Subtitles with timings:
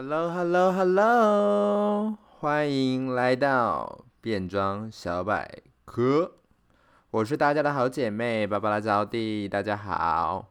[0.00, 6.34] Hello，Hello，Hello，欢迎来到变装小百科。
[7.10, 10.46] 我是大家的好姐妹芭芭拉招弟，大家好。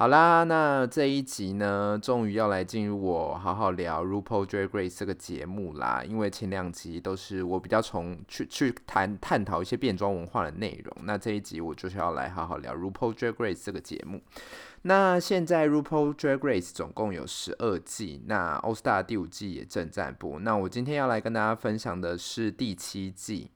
[0.00, 6.02] 好啦，那这一集呢，终于要来进入我好好聊 RuPaul Drag Race 这个节目啦。
[6.02, 14.22] 因为前两集都是我比较从去去谈探讨一些变装文化的内容，那这一集我就是要来好好聊 RuPaul Drag Race 这个节目。
[14.80, 20.38] 那现在 RuPaul Drag Race 总共有十二季，那 All Star 第五季也正在播。
[20.38, 23.50] 那我今天要来跟大家分享的是第七季。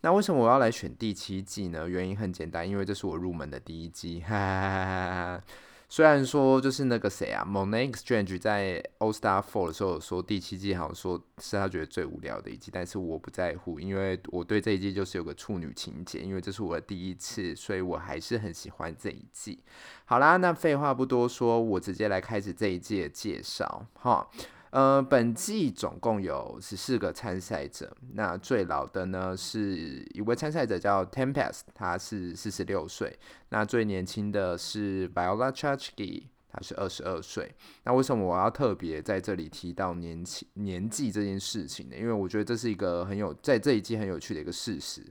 [0.00, 1.86] 那为什么我要来选第七季呢？
[1.86, 4.20] 原因很简单，因为这是我入门的第一季。
[4.20, 5.40] 哈哈哈哈。
[5.88, 19.60] 虽然说就是那个谁啊，Monet Exchange 在 All Star Four 的时候有说第七季好像说是他觉得最无聊的一季，但是我不在乎，因为我对这一季就是有个处女情结，因为这是我的第一次，所以我还是很喜欢这一季。
[20.04, 24.28] 好啦，那废话不多说，我直接来开始这一季的介绍哈。
[24.74, 27.96] 呃，本季总共有十四个参赛者。
[28.14, 33.16] 那最老的呢，是一位参赛者叫 Tempest，他是四十六岁。
[33.50, 37.54] 那最年轻的是 Viola Chachki，他是二十二岁。
[37.84, 41.94] 那为什么我要特别在这里提到年轻年纪这件事情呢？
[41.96, 45.02] 因为我觉得这是一个很有在这一季很有趣的一个事实，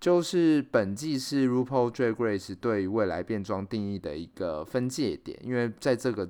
[0.00, 6.26] 就是本季是 RuPaul Drag Race 对未来变装定义的一个分界点，因为在这个。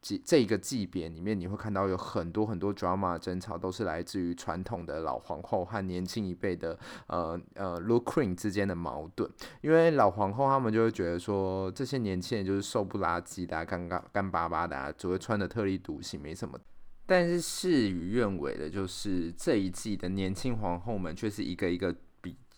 [0.00, 9.30] 这这一个季别里面，你会看到有很多很多 drama 争吵，都是来自于传统的老皇后和年轻一辈的呃呃 look queen 之间的矛盾。
[9.60, 16.58] 因为老皇后他们就会觉得说，这些年轻人就是瘦不拉几的、干干干巴巴的、啊，只会穿的特立独行，没什么。
[17.04, 21.94] 但是事与愿违的就是这一季的年轻皇后们却是一个一个。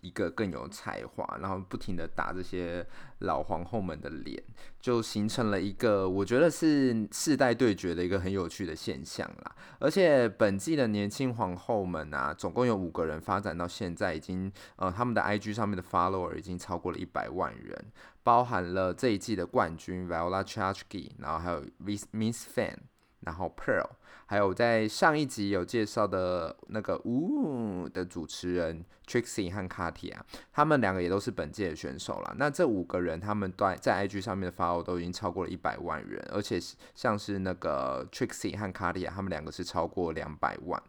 [0.00, 2.86] 一个更有才华，然后不停地打这些
[3.18, 4.42] 老皇后们的脸，
[4.80, 9.54] 就形成了一个我觉得是世代对决的一个很有趣的现象啦。
[9.78, 22.76] 而且本季的年轻皇后们啊，总共有五个人，发展到现在已经呃，他们的 IG 上面的 follower 已经超过了一百万人，包含了这一季的冠军 Viola Chachki，然后还有 Miss Miss Fan。
[23.20, 23.88] 然后 Pearl，
[24.26, 30.16] 还有在上一集有介绍的那个呜的主持人 Trixie 和 Katia，
[30.52, 32.34] 他们两个也都是本届的选手了。
[32.38, 36.58] 那这五个人，他们在在 IG 上面的 follow 都已经超过了一百万人，而且
[36.94, 40.82] 像是那个 Trixie 和 Katia，他们两个是超过两百万。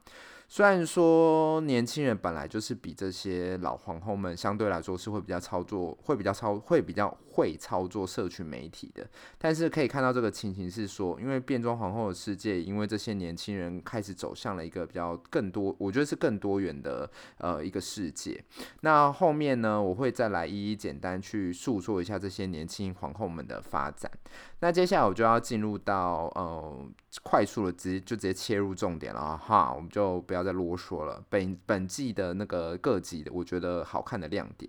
[0.48, 18.44] 虽然说年轻人本来就是比这些老皇后们相对来说是会比较操作，会比较操，会比较会操作社群媒体的，但是可以看到这个情形是说，因为变装皇后的世界，因为这些年轻人开始走向了一个比较更多，我觉得是更多元的呃一个世界。
[18.82, 24.12] 那后面呢，我会再来一一简单去诉说一下这些年轻皇后们的发展。
[24.60, 26.86] 那接下来我就要进入到呃
[27.24, 30.42] 快速的直接就直接切入重点了哈，我们就不要。
[30.42, 31.24] 再啰嗦了。
[31.30, 34.68] 本本季的那个各集的，我觉得好看的亮点。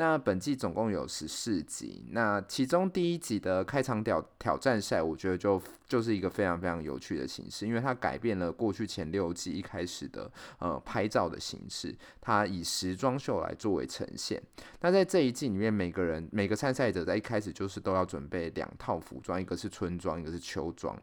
[0.00, 14.42] 那本季总共有十四集，那其中第一集的开场挑挑战赛，我觉得就就是一个非常非常有趣的形式，因为它改变了过去前六季一开始的呃拍照的形式，它以时装秀来作为呈现。
[14.80, 20.98] 那在这一季里面，每个人每个参赛者在一开始就是都要准备两套服装，一个是春装，一个是秋装。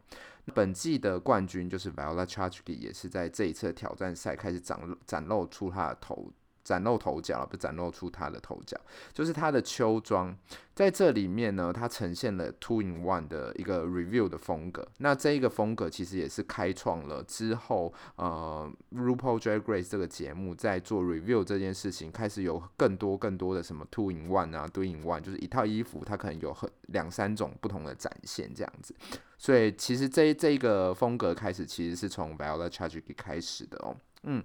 [0.54, 6.32] 本季的冠军就是 Viola Chachki，也是在这一次挑战赛开始展展露出他的头，
[6.68, 8.78] 展露头角，不展露出他的头角，
[9.14, 10.36] 就是他的秋装。
[10.74, 14.86] 在这里面呢，它呈现了 two in one 的一个 review 的风格。
[14.98, 28.94] 那这一个风格其实也是开创了之后，呃，RuPaul Drag Race 这个节目在做 review 这件事情，开始有更多更多的什么 two in one 啊，three in one，就是一套衣服它可能有很两三种不同的展现这样子。
[29.36, 34.42] 所以其实这这一个风格开始其实是从 Viola Chachki 开始的哦，嗯。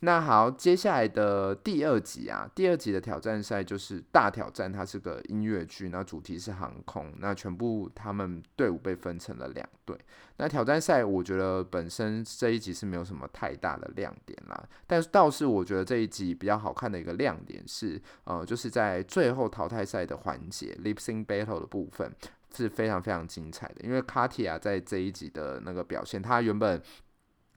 [0.00, 9.98] 那好，接下来的第二集啊，第二集的挑战赛就是大挑战，它是个音乐剧，那主题是航空，那全部他们队伍被分成了两队。
[10.36, 22.14] 那挑战赛我觉得本身这一集是没有什么太大的亮点啦，但是倒是我觉得这一集比较好看的一个亮点是，呃，就是在最后淘汰赛的环节 Lip Sync Battle 的部分
[22.54, 26.80] 是非常非常精彩的，因为卡提亚在这一集的那个表现，他原本。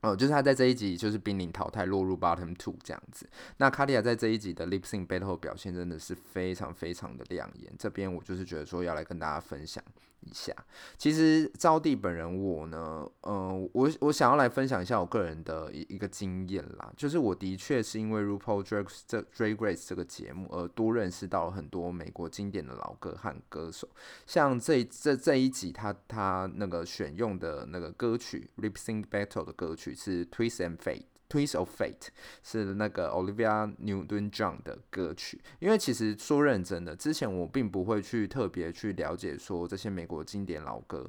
[0.01, 3.27] 哦，就是他在这一集就是濒临淘汰，落入 bottom two 这样子。
[3.57, 7.73] 那卡地亚在这一集的 lip sync battle 表现真的是非常非常的亮眼。
[7.77, 9.83] 这边我就是觉得说要来跟大家分享
[10.21, 10.53] 一下。
[10.97, 23.87] 其实招弟本人我呢，嗯、呃，我我想要来分享一下我个人的一一个经验啦，就是我的确是因为 RuPaul Drag 这 Drag Race 这个节目而多认识到了很多美国经典的老歌和歌手，
[24.25, 31.03] 像这这这一集他他那个选用的那个歌曲 Lip Sync Battle 的歌曲是 Twist and Fate。
[31.29, 32.07] Twist of Fate
[32.41, 41.07] 是那个 Olivia Newton-John 的歌曲，因为其实说认真的，之前我并不会去特别去了解说这些美国经典老歌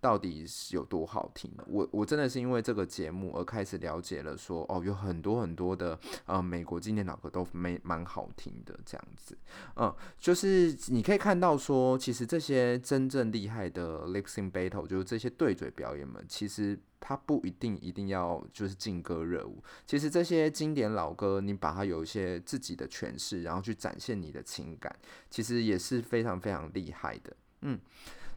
[0.00, 1.48] 到底是有多好听。
[1.68, 5.96] 我我真的是因为这个节目而开始了解了说，哦，有很多很多的
[6.26, 9.38] 呃美国经典老歌都没蛮好听的这样子。
[9.76, 16.76] 嗯，就是你可以看到说，其实这些真正厉害的 Lip Sync Battle，就是这些对嘴表演们，其实。
[17.00, 24.94] 它不一定一定要就是劲歌热舞，其实这些经典老歌，你把它有一些自己的诠释，然后去展现你的情感，
[25.30, 27.34] 其实也是非常非常厉害的。
[27.62, 27.80] 嗯，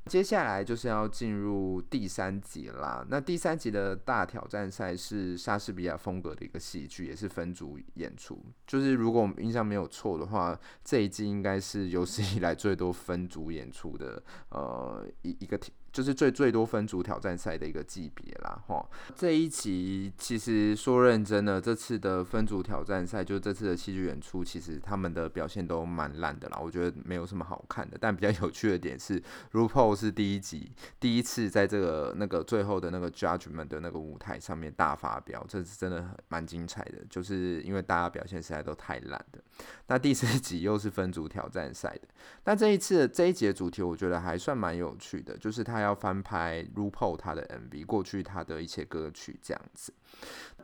[0.05, 3.05] 接下来就是要进入第三集啦。
[3.09, 8.41] 那第三集的大挑战赛是莎士比亚风格的一个戏剧，也是分组演出。
[8.65, 15.59] 就是如果我们印象没有错的话，这一季应该是有史以来最多分组演出的呃一一个。
[15.93, 18.83] 就是最最多分组挑战赛的一个级别啦，哈。
[19.15, 27.95] 这一集其实说认真的，这次的分组挑战赛，就这次的戏剧演出，其实他们的表现都蛮烂的啦，我觉得没有什么好看的。
[28.01, 37.05] 但比较有趣的点是，RuPaul 是第一集第一次在这个那个最后的那个 Judgment 的那个舞台上面大发飙，这是真的蛮精彩的。
[37.07, 39.43] 就是因为大家表现实在都太烂了。
[39.89, 42.07] 那第四集又是分组挑战赛的，
[42.45, 45.82] 那这一次这一集的主题，我觉得还算蛮有趣的，就是他。
[45.83, 49.93] 要翻拍 RuPaul 他的 MV，过去他的一些歌曲这样子。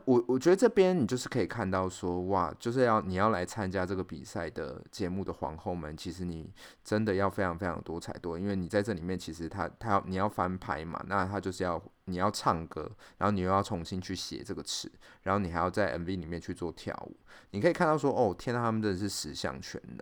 [0.06, 6.50] 我我觉得这边你就是可以看到说，哇，就是要你要来参加这个比赛的节目的皇后们，其实你
[6.82, 14.90] 真的要非常非常多才多，因为你在这里面其实他他要你要翻拍嘛，那他就是要你要唱歌，然后你又要重新去写这个词，
[15.22, 17.16] 然后你还要在 MV 里面去做跳舞。
[17.50, 19.98] 你可以看到说，哦，天呐，他们真的是十项全能。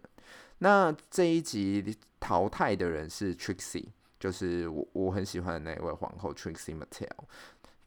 [0.59, 3.89] 那这一集淘汰的人是 Trixie。
[4.19, 7.09] 就是我我很喜欢的那位皇后，Tracy Mattel。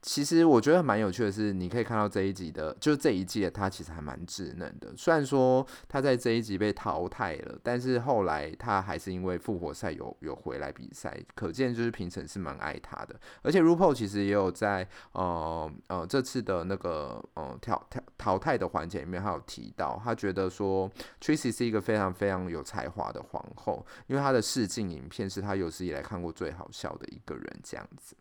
[0.01, 4.91] 其实我觉得蛮有趣的是，你可以看到这一集的，就这一季的他其实还蛮稚嫩的。
[4.97, 13.15] 虽然说他在这一集被淘汰了，但是后来他还是因为复活赛有有回来比赛，可见就是评审是蛮爱他的。
[13.43, 20.89] 而且 RuPaul 其实也有在呃呃这次的那个呃挑挑淘汰的环节里面，他有提到，他觉得说
[21.19, 28.15] Tracy 是一个非常非常有才华的皇后，因为他的试镜影片是他有史以来看过最好笑的一个人，这样子。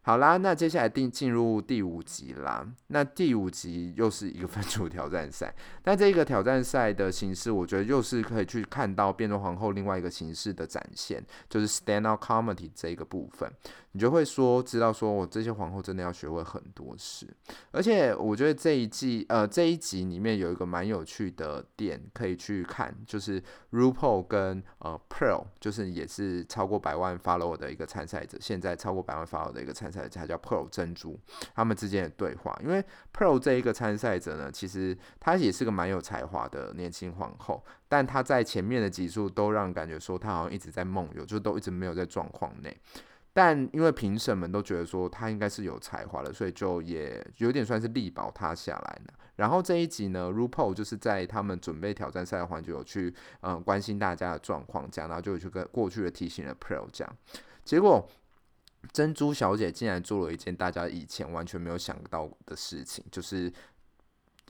[0.00, 2.66] 好啦，那接下来定进入第五集啦。
[2.86, 13.52] 那第五集又是一个分组挑战赛，但这个挑战赛的形式，我觉得又是可以去看到变装皇后另外一个形式的展现，就是 stand out comedy 这一个部分。
[13.92, 17.26] 你就会说，知道说我这些皇后真的要学会很多事，
[17.72, 23.42] 而且我觉得这一季呃这一集里面有一个蛮有趣的点可以去看，就是
[23.72, 31.18] RuPaul 跟呃 Pearl，就是也是超过百万 follow 的一个参赛者，现在超过百万 follow 的一个参赛者，他叫 Pearl 珍珠，
[31.54, 32.54] 他们之间的对话。
[32.62, 42.76] 因为 Pearl 这一个参赛者呢，其实他也是个蛮有才华的年轻皇后，但他在前面的集数都让人感觉说他好像一直在梦游，就都一直没有在状况内。
[43.32, 49.14] 但因为评审们都觉得说他应该是有才华的，所以就也有点算是力保他下来了。
[49.36, 57.16] 然后这一集呢，RuPaul 就是在他们准备挑战赛的环节有去嗯关心大家的状况，这样，然后就去跟过去的提醒了 Pearl 这样。
[57.64, 58.04] 结果
[58.92, 63.52] 珍珠小姐竟然做了一件大家以前完全没有想到的事情，就是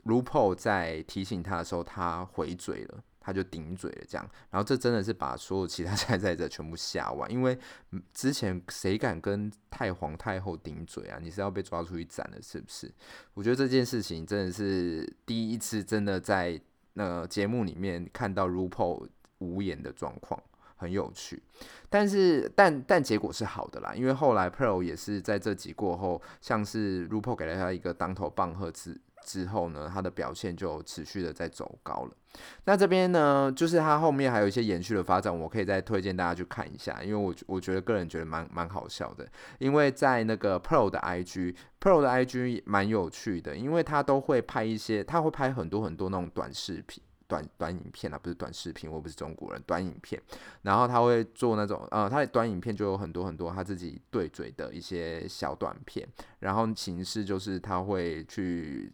[0.05, 3.03] RuPaul 在提醒他的时候，他回嘴了。
[3.21, 7.55] 他就顶嘴了，这样，然后这真的是把所有其他参赛者全部吓完，因为
[8.11, 11.19] 之前谁敢跟太皇太后顶嘴啊？
[11.21, 12.91] 你是要被抓出去斩了，是不是？
[13.35, 16.59] 我觉得这件事情真的是第一次，真的在
[16.93, 19.07] 那个节目里面看到 RuPaul
[19.39, 20.41] 无言的状况，
[20.79, 21.39] 很有趣。
[21.89, 32.11] 但是，但但结果是好的啦，因为后来 Pro 也是在这集过后，像是 r u p o 给了他一个当头棒喝之之后呢，他的表现就持续的在走高了。
[32.65, 47.01] 那这边呢，就是他后面还有一些延续的发展，我可以再推荐大家去看一下，因为我我觉得个人觉得蛮蛮好笑的，因为在那个 Pro 的 IG，Pro 的 IG 蛮有趣的，因为他都会拍一些，他会拍很多很多那种短视频。
[47.29, 50.19] 短短影片啊，不是短视频，我不是中国人，短影片。
[50.63, 56.05] 然后他会做那种，呃，他的短影片就有很多很多他自己对嘴的一些小短片。
[56.39, 58.91] 然后形式就是他会去，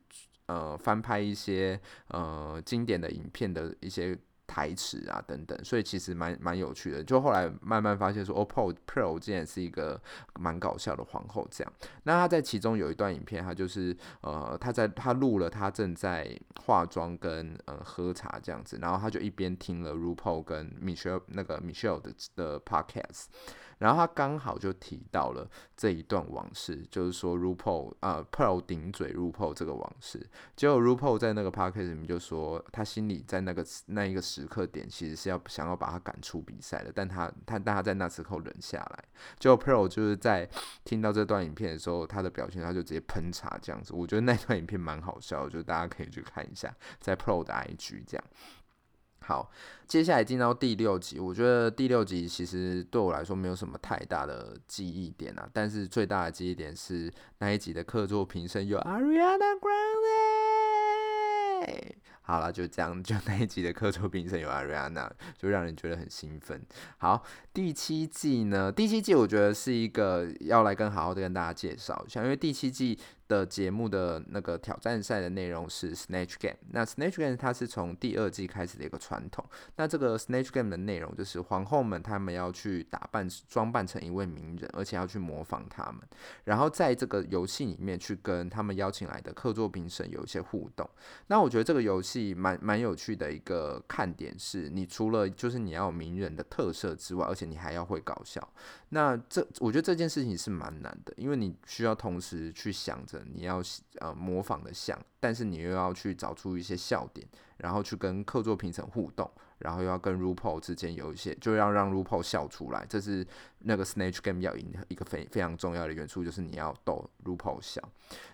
[0.47, 4.15] 呃，翻拍一些呃经典的影片的一些
[4.47, 7.03] 台词啊等等，所以其实蛮蛮有趣的。
[7.03, 9.99] 就后来慢慢发现说，，OPPO Pro 竟然是一个
[10.39, 11.73] 蛮搞笑的皇后这样。
[12.03, 16.29] 那他在其中有一段影片，他就是呃，他在他录了他正在
[16.65, 23.25] 化妆跟呃喝茶这样子，然后他就一边听了 RuPaul 跟 Michelle 那个 Michelle 的的 Podcast。
[23.77, 30.25] 然后他刚好就提到了这一段往事，就是说 RuPaul 啊、，Pro 顶嘴 RuPaul 这个往事。
[30.55, 39.03] 结果 RuPaul 在那个 podcast 里面就说，他心里在那个那一个时刻点，其实是要想要把他赶出比赛的，但他他但他在那时候忍下来。
[39.39, 40.49] 结果 Pro 就是在
[40.83, 43.93] 听到这段影片的时候，他的表情他就直接喷茶这样子。
[43.93, 48.23] 我觉得那段影片蛮好笑的，就大家可以去看一下，在 Pro 的 IG 这样。
[49.27, 49.49] 好，
[49.87, 60.85] 接下来进到第六集，我觉得第六集其实对我来说没有什么太大的记忆点啊，但是最大的记忆点是那一集的客座评审有 Ariana Grande。
[62.21, 66.61] 好了，就这样，就那一集的客座评审有 Ariana，就让人觉得很兴奋。
[66.97, 68.71] 好，第七季呢？
[68.71, 72.99] 第七季我觉得是一个要来跟好好的跟大家介绍一下，因为第七季。
[73.27, 76.57] 的节目的那个挑战赛的内容是 Snatch Game。
[76.69, 79.43] 那 Snatch Game 它是从第二季开始的一个传统。
[79.77, 86.01] 那这个 Snatch Game 的内容就是皇后们她们要去打扮装扮成一位名人，而且要去模仿他们，
[86.43, 90.87] 然后在这个游戏里面去跟他们邀请来的客座评审有一些互动。
[91.25, 98.47] 那我觉得这个游戏蛮蛮有趣的一个看点是，你除了就是你要有名人的特色之外，而且你还要会搞笑。
[98.89, 103.14] 那这我觉得这件事情是蛮难的，因为你需要同时去想着。
[103.33, 103.61] 你要
[103.99, 112.85] 呃模仿的像，但是你又要去找出一些笑点，然后去跟客座评审互动，然后又要跟 RuPaul 之间有一些，就要让 RuPaul 笑出来。
[112.89, 113.25] 这是
[113.59, 117.81] 那个 Snatch Game 要赢一个非非常重要的元素，就是你要逗 RuPaul 笑。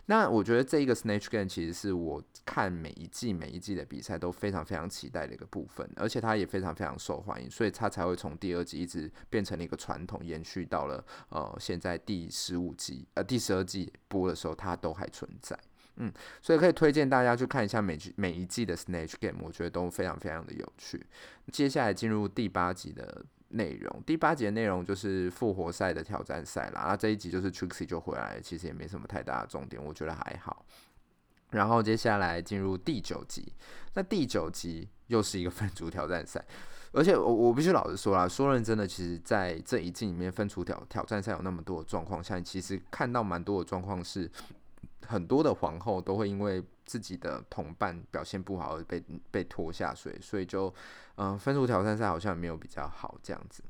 [0.05, 15.57] 那我觉得这一个 Snatch Game 其实是我看每一季每一季的比赛都非常非常期待的一个部分，而且它也非常非常受欢迎，所以它才会从第二季一直变成了一个传统，延续到了呃现在第十五季呃第十二季播的时候，它都还存在。
[15.97, 21.05] 嗯，所以可以推荐大家去看一下每季每一季的 Snatch Game，我觉得都非常非常的有趣。
[21.51, 26.85] 接下来进入第八集的内容，第八集的内容就是复活赛的挑战赛啦。
[26.87, 30.65] 那这一集就是 Trixie 就回来，其实也没什么太大的重点，我觉得还好。
[31.51, 33.53] 然后接下来进入第九集，
[33.93, 36.43] 那第九集又是一个 分组挑战赛，
[36.93, 44.31] 而且我我必须老实说啦，说认真的，其实在这一季里面分组挑挑战赛有那么多的状况下，其实看到蛮多的状况是。
[45.11, 50.73] 很多的皇后都会因为自己的同伴表现不好而被被拖下水，所以就
[51.15, 53.61] 嗯、分组挑战赛好像没有比较好这样子。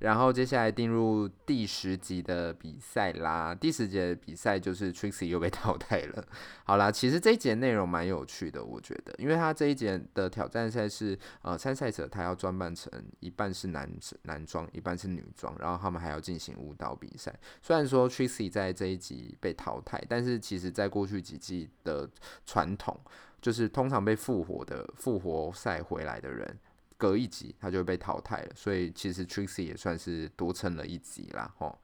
[0.00, 3.54] 然后接下来进入第十集的比赛啦。
[3.54, 6.24] 第十集的比赛就是 trixi 又被 淘汰了。
[6.64, 12.90] 好啦，其实这一节内容蛮有趣的，我觉得，因为他这一节的挑战赛是呃参赛者他要装扮成
[13.20, 13.88] 一半是男
[14.22, 17.34] 男装，一半是女装，然后他们还要进行舞蹈比赛。
[17.62, 22.08] 虽然说 trixi 在这一集被淘汰，但是其实在过去几季的
[22.46, 22.98] 传统，
[23.42, 26.58] 就是通常被复活的复活赛回来的人。
[27.00, 31.78] 隔一集他就被淘汰了，所以其实 Tracy 也算是多撑了一集啦，吼。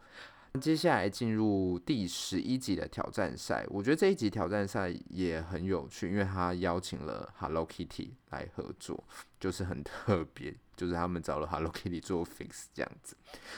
[0.61, 9.03] 接下来进入第十一集的挑战赛，我觉得这一集挑战赛也很有趣，因为他邀请了 Hello Kitty 来合作，
[9.41, 10.55] 就是很特别。
[10.77, 13.17] 就是他们找了 Hello Kitty 做 fix 这样子，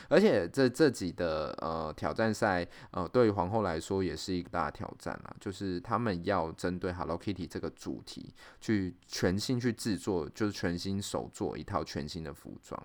[0.08, 12.80] 而且这这集的呃挑战赛呃对于皇后来说也是一个大挑战啦，就是他们要针对 Hello Kitty 这个主题去全新去制作，就是全新手做一套全新的服装。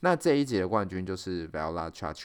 [0.00, 2.24] 那这一集的冠军就是 Viola Chachki，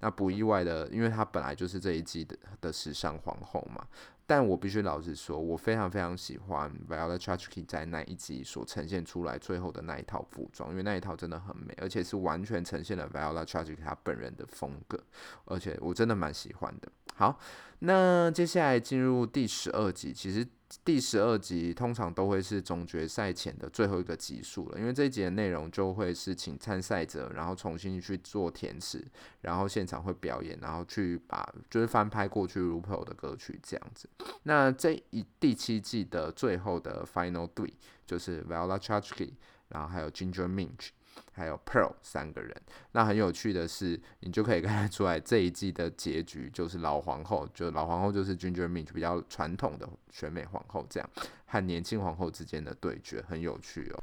[0.00, 3.86] 那不意外的，因为她本来就是这一季的的时尚皇后嘛。
[4.28, 15.02] 但我必须老实说，我非常非常喜欢 Viola Chachki 在那一集所呈现出来最后的那一套服装，因为那一套真的很美，而且是完全呈现了 Viola Chachki 她本人的风格，
[15.46, 16.92] 而且我真的蛮喜欢的。
[17.18, 17.38] 好，
[17.80, 20.46] 那接下来进入第十二集，其实。
[20.84, 29.02] 第十二集通常都会是总决赛前的最后一个集数了，因为这一集的内容就会是请参赛者，然后重新去做填词，
[29.40, 34.10] 然后现场会表演，然后去把就是翻拍过去 r u p a 的歌曲这样子。
[34.42, 37.72] 那这一第七季的最后的 Final Three
[38.06, 39.30] 就是 Viola Chachki，
[39.68, 40.90] 然后还有 Ginger Minch。
[41.32, 42.54] 还有 Pearl 三个人，
[42.92, 51.10] 那很有趣的是，你就可以看得出来这一季的结局就是老皇后，就老皇后就是 Ginger mint 比较传统的选美皇后这样，
[51.46, 54.02] 和年轻皇后之间的对决很有趣哦。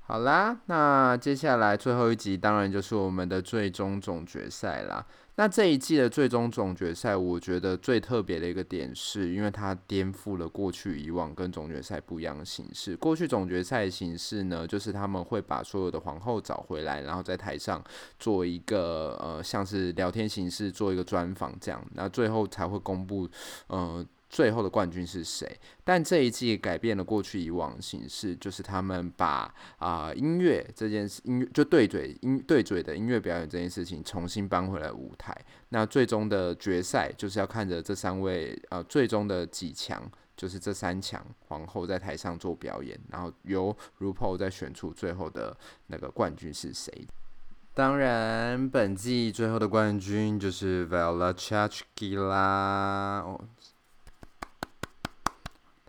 [0.00, 5.04] 好啦，那接下来最后一集当然就是我们的最终总决赛啦。
[5.38, 12.96] 那这一季的最终总决赛，我觉得最特别的一个点是，因为它颠覆了过去以往跟总决赛不一样的形式。
[12.96, 17.80] 过去总决赛形式呢，就是他们会把所有的皇后找回来，然后在台上
[18.18, 23.28] 做一个呃，像是聊天形式，做一个专访这样，那最后才会公布
[23.68, 24.04] 呃。
[24.28, 25.58] 最后的冠军是谁？
[25.84, 35.34] 但这一季改变了过去以往形式，就是他们把啊、音乐这件事，音乐就对嘴音对嘴的音乐表演这件事情重新搬回来舞台。
[35.70, 45.56] 那最终的决赛就是要看着这三位呃最终的几强，就是这三强皇后在台上做表演，然后由 RuPaul 再选出最后的
[45.86, 47.06] 那个冠军是谁。
[47.74, 53.24] 当然，本季最后的冠军就是 Vlad Chachki 啦。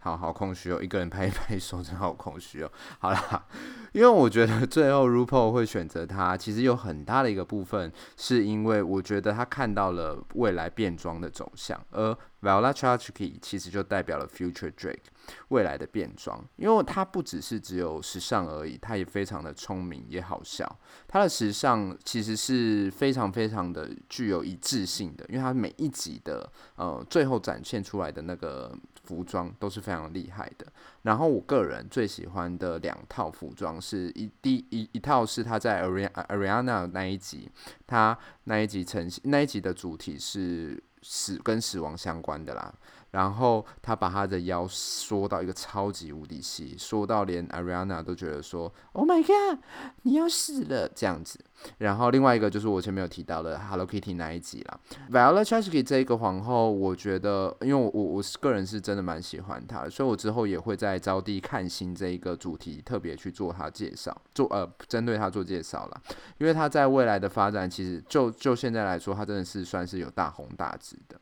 [0.02, 2.72] 好好空虚哦，一个人拍一拍手，真好空虚哦。
[3.00, 3.46] 好啦，
[3.92, 15.10] 因为我觉得最后 RuPaul 会选择他，其实有很大的一个部分，是因为我觉得他看到了未来变装的走向，而 Viola Chachki 其实就代表了 Future Drake
[15.50, 20.80] 未来的变装，因为他不只是只有时尚而已，他也非常的聪明，也好笑。
[21.08, 28.74] 他的时尚其实是非常非常的具有一致性的，因为他每一集的呃最后展现出来的那个。
[29.10, 30.68] 服装都是非常厉害的，
[31.02, 37.50] 然后我个人最喜欢的两套服装是一第一一套是他在 Ariana 那一集，
[37.88, 42.72] 他那一集呈现那一集的主题是死跟死亡相关的啦。
[43.12, 49.60] 然后他把他的腰缩到一个超级无敌细，缩到连 Ariana 都觉得说：“Oh my god，
[50.04, 51.40] 你要死了！”这样子。
[51.80, 54.80] 然后另外一个就是我前面有提到的 Hello Kitty 那一集啦。
[55.12, 66.02] Viola Chachki 这一个皇后，我觉得，因为我我我个人是真的蛮喜欢她，所以我之后也会在招娣看星这一个主题特别去做她介绍，做呃针对她做介绍啦。
[66.38, 71.20] 因为她在未来的发展，其实就就现在来说，她真的是算是有大红大紫的。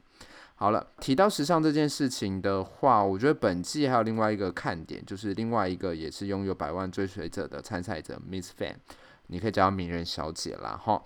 [0.60, 8.74] 好了，提到时尚这件事情的话，我觉得本季还有另外一个看点，就是另外一个也是拥有百万追随者的参赛者 Miss Fan，
[9.28, 11.04] 你可以叫她名人小姐啦，哈。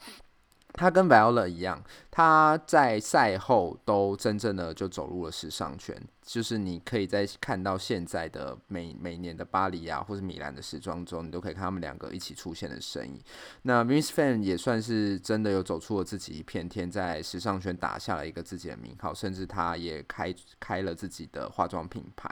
[0.73, 13.19] 他跟 Viola 一样，他在赛后都真正的就走入了时尚圈，就是你可以在看到现在的每每年的巴黎啊，或是米兰的时装周，你都可以看他们两个一起出现的身影。
[13.63, 22.29] 那 Miss Fan 也算是真的有走出了自己一片天，在时尚圈打下了一个自己的名号，甚至他也开开了自己的化妆品牌。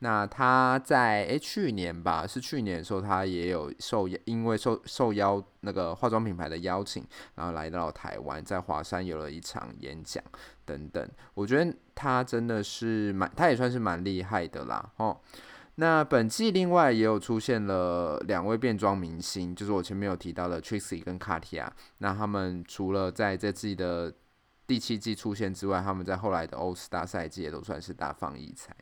[0.00, 10.22] 那他在诶、去年吧，是去年的时候，他也有受因为受受邀那个化妆品牌的邀请，然后来到台湾，在华山有了一场演讲
[10.64, 11.08] 等等。
[11.34, 14.88] 我觉得他真的是蛮，他也算是蛮厉害的啦。
[14.98, 15.18] 哦，
[15.74, 21.68] 那本季另外也有出现了两位变装明星，就是我前面有提到的 Trixie 跟 Katya。
[21.98, 24.14] 那他们除了在这季的
[24.64, 28.76] 第七季出现之外，他们在后来的 All Star 赛季也都算是大放异彩。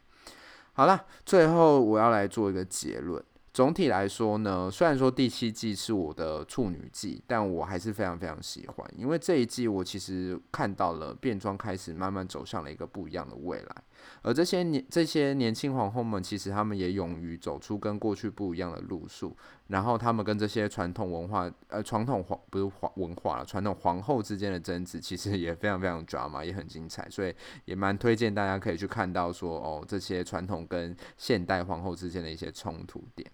[0.77, 3.25] 好了，最后我要来做一个结论。
[3.55, 13.77] 总体来说呢，虽然说第七季是我的处女季，但我还是非常非常喜欢，因为这一季我其实看到了变装开始慢慢走向了一个不一样的未来。
[14.23, 19.37] 而这些年这些年轻皇后们，其实他们也勇于走出跟过去不一样的路数，
[19.69, 33.31] 然后他们跟这些传统文化，呃，传统皇不是皇文化了，传统皇后之间的争执，其实也非常非常抓嘛也很精彩，所以也蛮推荐大家可以去看到说，哦，这些传统跟现代皇后之间的一些冲突点。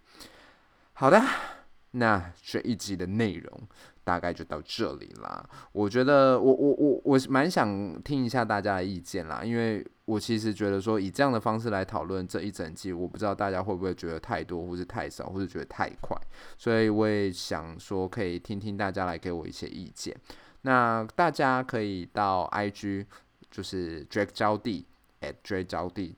[0.93, 1.21] 好的。
[1.95, 3.69] 那这一集的内容
[4.03, 5.47] 大概就到这里啦。
[5.73, 16.17] 我觉得我我我我蛮想听一下大家的意见啦，因为我其实觉得说以这样的方式来讨论这一整季，我不知道大家会不会觉得太多，或是太少，或是觉得太快。
[16.59, 20.17] 所以我也想说可以听听大家来给我一些意见。
[20.63, 23.07] 那大家可以到 IG
[23.51, 24.87] 就是 Drag 招弟
[25.21, 26.17] at Drag 招弟。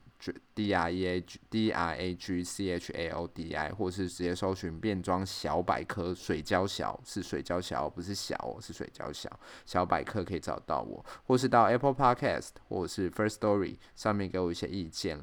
[0.54, 9.28] D R E A G D R A G C H A O D I，或是直接搜寻变装小百科，水胶小是水胶小，不是小，是水胶小
[9.66, 15.18] 小百科可以找到我，或是到 Apple Podcast 或是 First Story 上面给我一些意见，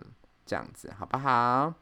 [0.45, 1.73] 这样子好不好？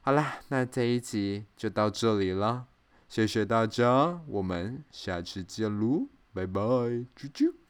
[0.00, 2.66] 好啦，那这一集就到这里了，
[3.08, 7.63] 谢谢大家，我们下次见喽，拜拜，啾啾。